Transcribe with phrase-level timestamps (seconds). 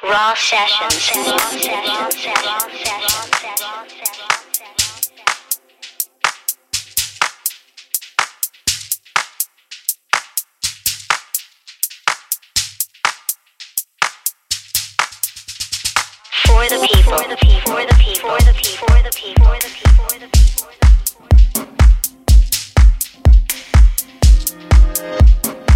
[0.00, 1.10] Raw sessions.
[1.16, 1.88] Raw sessions.
[1.88, 2.68] Raw
[16.46, 19.44] For the people, for the people, for the people, for the people, for the people,
[19.44, 20.38] for the people, for the people.
[24.48, 25.67] fresh and wild.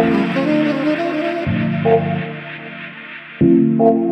[0.00, 0.36] Thank
[3.80, 4.09] you.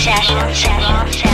[0.00, 1.29] session, session, session.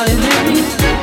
[0.00, 0.99] calling me.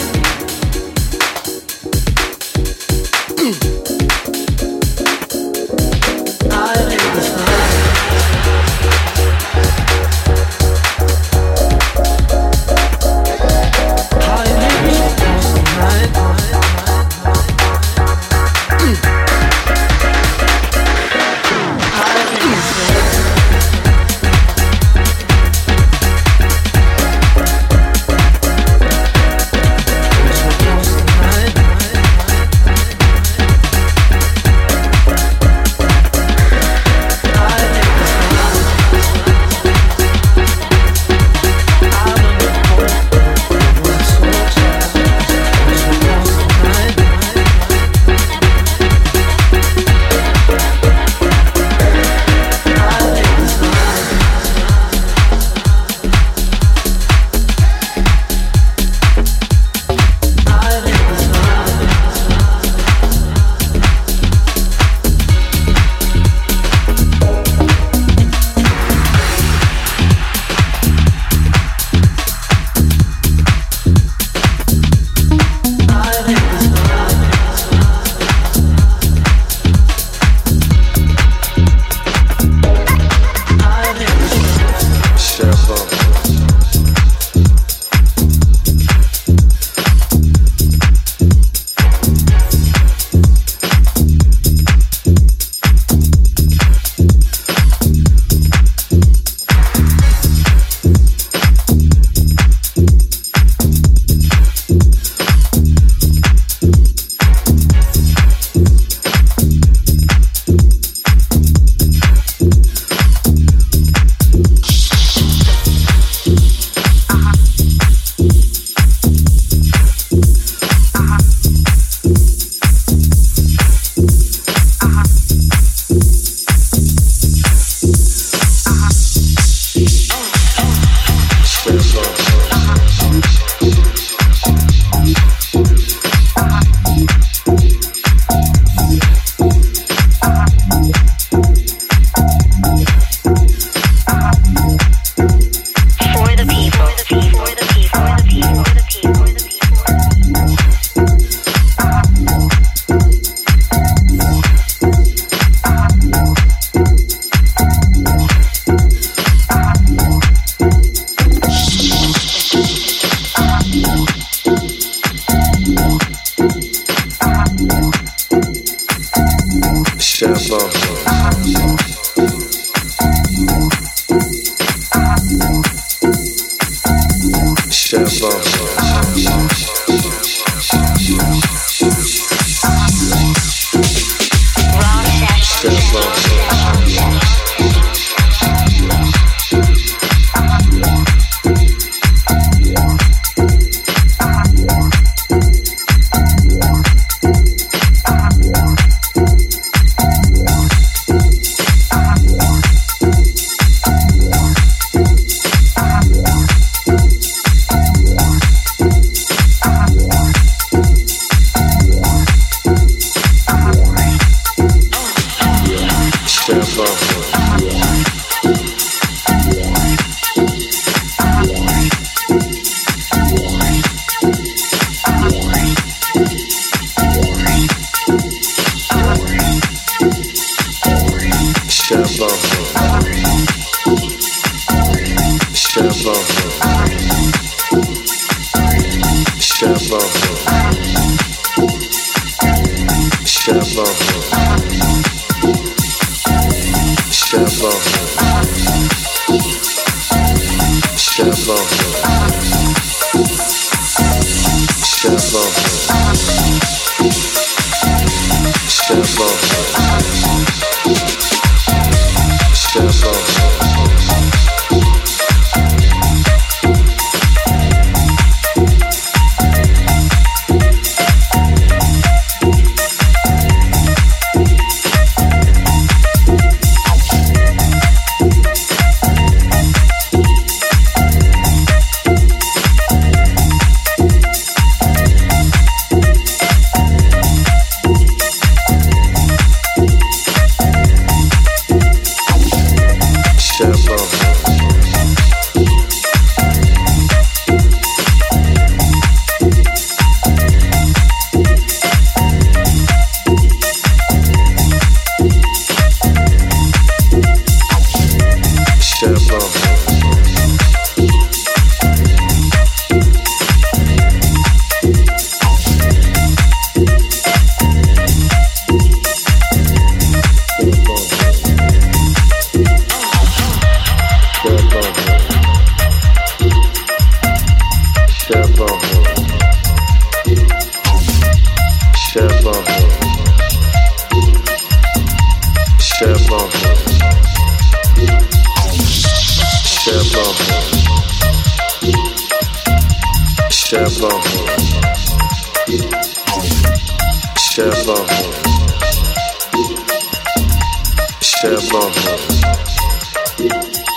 [335.98, 336.14] Step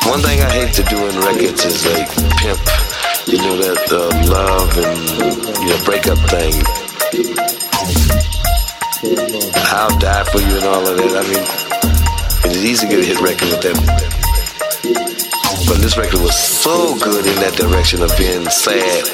[0.07, 2.61] One thing I hate to do in records is like pimp,
[3.27, 4.99] you know that uh, love and
[5.61, 6.55] you know breakup thing.
[9.71, 11.25] I'll die for you and all of that.
[11.25, 11.70] I mean,
[12.51, 13.79] it easy to get a hit record with that.
[15.67, 19.07] But this record was so good in that direction of being sad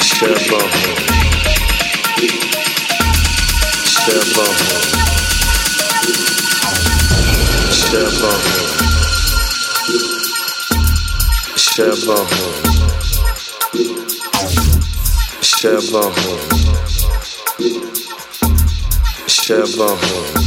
[0.00, 1.43] Shut up, bang.
[4.14, 4.54] Step up.
[7.72, 8.42] Step up.
[11.56, 12.28] Step up.
[19.26, 19.78] Step.
[19.78, 20.43] Step.